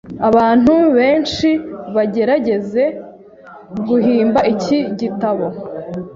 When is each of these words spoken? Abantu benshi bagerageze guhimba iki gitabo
Abantu 0.29 0.73
benshi 0.97 1.49
bagerageze 1.95 2.83
guhimba 3.87 4.39
iki 4.53 4.79
gitabo 4.99 5.45